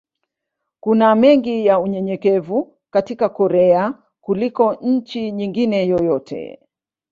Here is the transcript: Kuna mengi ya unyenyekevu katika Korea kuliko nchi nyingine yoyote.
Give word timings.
Kuna 0.79 1.15
mengi 1.15 1.65
ya 1.65 1.79
unyenyekevu 1.79 2.77
katika 2.91 3.29
Korea 3.29 3.93
kuliko 4.21 4.73
nchi 4.73 5.31
nyingine 5.31 5.87
yoyote. 5.87 6.59